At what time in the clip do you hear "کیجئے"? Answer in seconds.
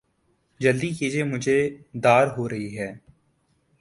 0.93-1.23